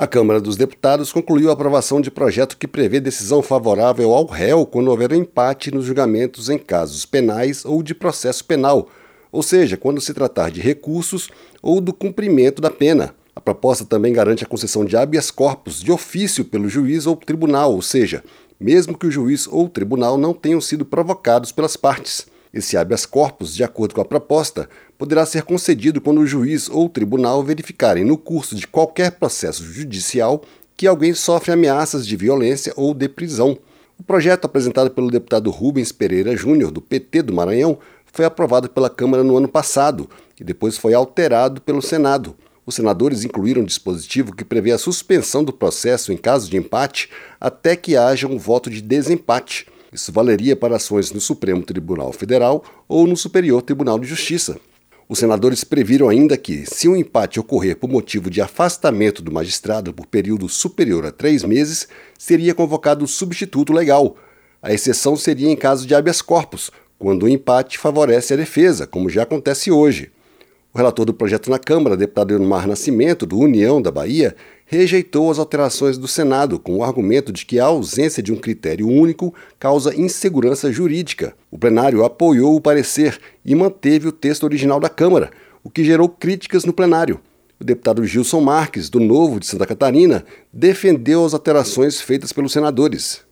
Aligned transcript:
A 0.00 0.06
Câmara 0.06 0.40
dos 0.40 0.56
Deputados 0.56 1.12
concluiu 1.12 1.50
a 1.50 1.52
aprovação 1.52 2.00
de 2.00 2.10
projeto 2.10 2.56
que 2.56 2.66
prevê 2.66 3.00
decisão 3.00 3.42
favorável 3.42 4.14
ao 4.14 4.24
réu 4.24 4.64
quando 4.64 4.88
houver 4.88 5.12
empate 5.12 5.70
nos 5.70 5.84
julgamentos 5.84 6.48
em 6.48 6.56
casos 6.56 7.04
penais 7.04 7.66
ou 7.66 7.82
de 7.82 7.94
processo 7.94 8.42
penal, 8.46 8.88
ou 9.30 9.42
seja, 9.42 9.76
quando 9.76 10.00
se 10.00 10.14
tratar 10.14 10.50
de 10.50 10.58
recursos 10.58 11.28
ou 11.60 11.82
do 11.82 11.92
cumprimento 11.92 12.62
da 12.62 12.70
pena. 12.70 13.14
A 13.36 13.42
proposta 13.42 13.84
também 13.84 14.10
garante 14.10 14.42
a 14.42 14.46
concessão 14.46 14.86
de 14.86 14.96
habeas 14.96 15.30
corpus 15.30 15.82
de 15.82 15.92
ofício 15.92 16.46
pelo 16.46 16.66
juiz 16.66 17.06
ou 17.06 17.14
tribunal, 17.14 17.74
ou 17.74 17.82
seja, 17.82 18.24
mesmo 18.58 18.96
que 18.96 19.06
o 19.06 19.10
juiz 19.10 19.46
ou 19.46 19.68
tribunal 19.68 20.16
não 20.16 20.32
tenham 20.32 20.62
sido 20.62 20.86
provocados 20.86 21.52
pelas 21.52 21.76
partes. 21.76 22.26
Esse 22.52 22.76
habeas 22.76 23.06
corpus, 23.06 23.54
de 23.54 23.62
acordo 23.62 23.94
com 23.94 24.00
a 24.00 24.04
proposta, 24.04 24.68
poderá 24.98 25.24
ser 25.24 25.42
concedido 25.44 26.00
quando 26.00 26.20
o 26.20 26.26
juiz 26.26 26.68
ou 26.68 26.86
o 26.86 26.88
tribunal 26.88 27.44
verificarem 27.44 28.04
no 28.04 28.18
curso 28.18 28.56
de 28.56 28.66
qualquer 28.66 29.12
processo 29.12 29.62
judicial 29.64 30.42
que 30.76 30.86
alguém 30.86 31.14
sofre 31.14 31.52
ameaças 31.52 32.06
de 32.06 32.16
violência 32.16 32.72
ou 32.76 32.92
de 32.92 33.08
prisão. 33.08 33.56
O 33.98 34.02
projeto 34.02 34.46
apresentado 34.46 34.90
pelo 34.90 35.10
deputado 35.10 35.50
Rubens 35.50 35.92
Pereira 35.92 36.36
Júnior, 36.36 36.70
do 36.70 36.80
PT 36.80 37.22
do 37.22 37.34
Maranhão, 37.34 37.78
foi 38.12 38.24
aprovado 38.24 38.68
pela 38.68 38.90
Câmara 38.90 39.22
no 39.22 39.36
ano 39.36 39.46
passado 39.46 40.08
e 40.40 40.42
depois 40.42 40.76
foi 40.76 40.94
alterado 40.94 41.60
pelo 41.60 41.82
Senado. 41.82 42.34
Os 42.66 42.74
senadores 42.74 43.24
incluíram 43.24 43.62
um 43.62 43.66
dispositivo 43.66 44.34
que 44.34 44.44
prevê 44.44 44.72
a 44.72 44.78
suspensão 44.78 45.44
do 45.44 45.52
processo 45.52 46.12
em 46.12 46.16
caso 46.16 46.50
de 46.50 46.56
empate 46.56 47.10
até 47.40 47.76
que 47.76 47.96
haja 47.96 48.26
um 48.26 48.38
voto 48.38 48.70
de 48.70 48.80
desempate. 48.80 49.66
Isso 49.92 50.12
valeria 50.12 50.54
para 50.54 50.76
ações 50.76 51.10
no 51.10 51.20
Supremo 51.20 51.62
Tribunal 51.62 52.12
Federal 52.12 52.64
ou 52.88 53.06
no 53.06 53.16
Superior 53.16 53.60
Tribunal 53.62 53.98
de 53.98 54.06
Justiça. 54.06 54.58
Os 55.08 55.18
senadores 55.18 55.64
previram 55.64 56.08
ainda 56.08 56.36
que, 56.36 56.64
se 56.64 56.88
um 56.88 56.94
empate 56.94 57.40
ocorrer 57.40 57.76
por 57.76 57.90
motivo 57.90 58.30
de 58.30 58.40
afastamento 58.40 59.20
do 59.20 59.32
magistrado 59.32 59.92
por 59.92 60.06
período 60.06 60.48
superior 60.48 61.04
a 61.04 61.10
três 61.10 61.42
meses, 61.42 61.88
seria 62.16 62.54
convocado 62.54 63.04
substituto 63.08 63.72
legal. 63.72 64.16
A 64.62 64.72
exceção 64.72 65.16
seria 65.16 65.50
em 65.50 65.56
caso 65.56 65.84
de 65.84 65.96
habeas 65.96 66.22
corpus, 66.22 66.70
quando 66.96 67.24
o 67.24 67.28
empate 67.28 67.76
favorece 67.76 68.34
a 68.34 68.36
defesa, 68.36 68.86
como 68.86 69.10
já 69.10 69.24
acontece 69.24 69.72
hoje. 69.72 70.12
O 70.72 70.78
relator 70.78 71.04
do 71.04 71.12
projeto 71.12 71.50
na 71.50 71.58
Câmara, 71.58 71.96
deputado 71.96 72.32
Elmar 72.32 72.68
Nascimento, 72.68 73.26
do 73.26 73.36
União 73.36 73.82
da 73.82 73.90
Bahia, 73.90 74.36
rejeitou 74.64 75.28
as 75.28 75.40
alterações 75.40 75.98
do 75.98 76.06
Senado 76.06 76.60
com 76.60 76.76
o 76.76 76.84
argumento 76.84 77.32
de 77.32 77.44
que 77.44 77.58
a 77.58 77.64
ausência 77.64 78.22
de 78.22 78.32
um 78.32 78.36
critério 78.36 78.86
único 78.86 79.34
causa 79.58 79.92
insegurança 79.96 80.70
jurídica. 80.70 81.34
O 81.50 81.58
plenário 81.58 82.04
apoiou 82.04 82.54
o 82.54 82.60
parecer 82.60 83.18
e 83.44 83.52
manteve 83.52 84.06
o 84.06 84.12
texto 84.12 84.44
original 84.44 84.78
da 84.78 84.88
Câmara, 84.88 85.32
o 85.64 85.68
que 85.68 85.82
gerou 85.82 86.08
críticas 86.08 86.64
no 86.64 86.72
plenário. 86.72 87.20
O 87.60 87.64
deputado 87.64 88.06
Gilson 88.06 88.40
Marques, 88.40 88.88
do 88.88 89.00
Novo 89.00 89.40
de 89.40 89.46
Santa 89.46 89.66
Catarina, 89.66 90.24
defendeu 90.52 91.24
as 91.24 91.34
alterações 91.34 92.00
feitas 92.00 92.32
pelos 92.32 92.52
senadores. 92.52 93.22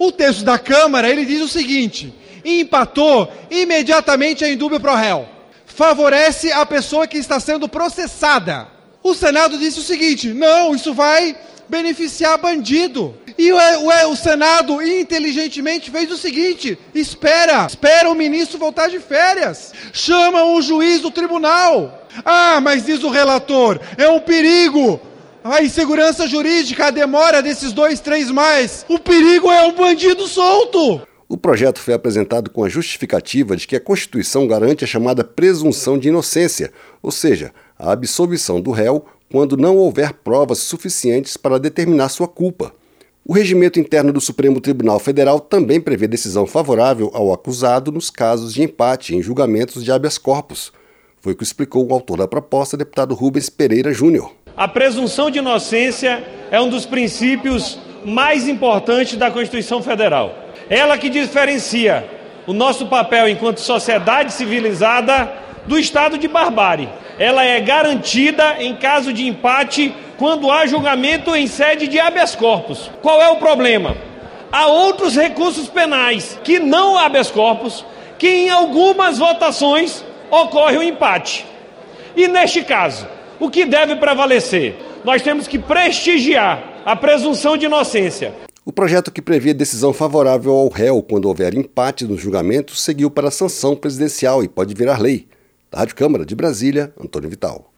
O 0.00 0.10
texto 0.10 0.44
da 0.44 0.58
Câmara 0.58 1.08
ele 1.08 1.24
diz 1.24 1.42
o 1.42 1.48
seguinte: 1.48 2.12
empatou, 2.44 3.28
imediatamente 3.48 4.42
é 4.42 4.52
indúbio 4.52 4.80
pro 4.80 4.96
réu. 4.96 5.37
Favorece 5.78 6.50
a 6.50 6.66
pessoa 6.66 7.06
que 7.06 7.18
está 7.18 7.38
sendo 7.38 7.68
processada. 7.68 8.66
O 9.00 9.14
Senado 9.14 9.56
disse 9.56 9.78
o 9.78 9.82
seguinte: 9.84 10.34
não, 10.34 10.74
isso 10.74 10.92
vai 10.92 11.36
beneficiar 11.68 12.36
bandido. 12.36 13.14
E 13.38 13.52
o, 13.52 13.56
o, 13.56 14.10
o, 14.10 14.16
Senado 14.16 14.82
inteligentemente 14.82 15.88
fez 15.88 16.10
o 16.10 16.16
seguinte: 16.16 16.76
espera, 16.92 17.64
espera 17.68 18.10
o 18.10 18.16
ministro 18.16 18.58
voltar 18.58 18.88
de 18.88 18.98
férias, 18.98 19.72
chama 19.92 20.46
o 20.46 20.60
juiz 20.60 21.00
do 21.00 21.12
tribunal. 21.12 22.08
Ah, 22.24 22.60
mas 22.60 22.86
diz 22.86 23.04
o 23.04 23.08
relator, 23.08 23.80
é 23.96 24.08
um 24.08 24.18
perigo. 24.18 25.00
A 25.44 25.62
insegurança 25.62 26.26
jurídica, 26.26 26.86
a 26.86 26.90
demora 26.90 27.40
desses 27.40 27.72
dois, 27.72 28.00
três 28.00 28.32
mais. 28.32 28.84
O 28.88 28.98
perigo 28.98 29.48
é 29.48 29.62
um 29.62 29.74
bandido 29.74 30.26
solto. 30.26 31.06
O 31.28 31.36
projeto 31.36 31.78
foi 31.78 31.92
apresentado 31.92 32.48
com 32.48 32.64
a 32.64 32.70
justificativa 32.70 33.54
de 33.54 33.66
que 33.66 33.76
a 33.76 33.80
Constituição 33.80 34.46
garante 34.46 34.82
a 34.82 34.86
chamada 34.86 35.22
presunção 35.22 35.98
de 35.98 36.08
inocência, 36.08 36.72
ou 37.02 37.10
seja, 37.10 37.52
a 37.78 37.92
absolvição 37.92 38.62
do 38.62 38.70
réu 38.70 39.04
quando 39.30 39.54
não 39.54 39.76
houver 39.76 40.14
provas 40.14 40.56
suficientes 40.60 41.36
para 41.36 41.58
determinar 41.58 42.08
sua 42.08 42.26
culpa. 42.26 42.72
O 43.26 43.34
regimento 43.34 43.78
interno 43.78 44.10
do 44.10 44.22
Supremo 44.22 44.58
Tribunal 44.58 44.98
Federal 44.98 45.38
também 45.38 45.78
prevê 45.82 46.08
decisão 46.08 46.46
favorável 46.46 47.10
ao 47.12 47.30
acusado 47.30 47.92
nos 47.92 48.08
casos 48.08 48.54
de 48.54 48.62
empate 48.62 49.14
em 49.14 49.20
julgamentos 49.20 49.84
de 49.84 49.92
habeas 49.92 50.16
corpus. 50.16 50.72
Foi 51.20 51.34
o 51.34 51.36
que 51.36 51.44
explicou 51.44 51.86
o 51.86 51.92
autor 51.92 52.16
da 52.16 52.26
proposta, 52.26 52.74
deputado 52.74 53.14
Rubens 53.14 53.50
Pereira 53.50 53.92
Júnior. 53.92 54.32
A 54.56 54.66
presunção 54.66 55.30
de 55.30 55.40
inocência 55.40 56.24
é 56.50 56.58
um 56.58 56.70
dos 56.70 56.86
princípios 56.86 57.78
mais 58.02 58.48
importantes 58.48 59.18
da 59.18 59.30
Constituição 59.30 59.82
Federal. 59.82 60.47
Ela 60.70 60.98
que 60.98 61.08
diferencia 61.08 62.08
o 62.46 62.52
nosso 62.52 62.86
papel 62.86 63.28
enquanto 63.28 63.60
sociedade 63.60 64.32
civilizada 64.32 65.30
do 65.66 65.78
estado 65.78 66.18
de 66.18 66.26
barbárie. 66.26 66.88
Ela 67.18 67.44
é 67.44 67.60
garantida 67.60 68.56
em 68.58 68.74
caso 68.74 69.12
de 69.12 69.26
empate 69.26 69.94
quando 70.16 70.50
há 70.50 70.66
julgamento 70.66 71.34
em 71.34 71.46
sede 71.46 71.86
de 71.86 72.00
habeas 72.00 72.34
corpus. 72.34 72.90
Qual 73.02 73.20
é 73.20 73.28
o 73.28 73.36
problema? 73.36 73.96
Há 74.50 74.66
outros 74.66 75.14
recursos 75.14 75.68
penais 75.68 76.38
que 76.42 76.58
não 76.58 76.96
habeas 76.96 77.30
corpus, 77.30 77.84
que 78.18 78.28
em 78.28 78.50
algumas 78.50 79.18
votações 79.18 80.04
ocorre 80.30 80.76
o 80.76 80.80
um 80.80 80.82
empate. 80.82 81.46
E 82.16 82.26
neste 82.26 82.62
caso, 82.62 83.06
o 83.38 83.50
que 83.50 83.64
deve 83.64 83.96
prevalecer? 83.96 84.76
Nós 85.04 85.22
temos 85.22 85.46
que 85.46 85.58
prestigiar 85.58 86.62
a 86.84 86.96
presunção 86.96 87.56
de 87.56 87.66
inocência. 87.66 88.47
O 88.68 88.72
projeto 88.78 89.10
que 89.10 89.22
previa 89.22 89.54
decisão 89.54 89.94
favorável 89.94 90.52
ao 90.52 90.68
réu 90.68 91.02
quando 91.02 91.24
houver 91.24 91.54
empate 91.54 92.04
no 92.04 92.18
julgamento 92.18 92.76
seguiu 92.76 93.10
para 93.10 93.28
a 93.28 93.30
sanção 93.30 93.74
presidencial 93.74 94.44
e 94.44 94.48
pode 94.48 94.74
virar 94.74 95.00
lei. 95.00 95.26
Da 95.70 95.78
Rádio 95.78 95.96
Câmara 95.96 96.26
de 96.26 96.34
Brasília, 96.36 96.92
Antônio 97.02 97.30
Vital. 97.30 97.72